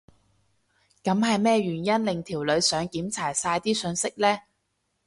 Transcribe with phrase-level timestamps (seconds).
[1.03, 4.35] 噉係咩原因令條女想檢查晒啲訊息呢？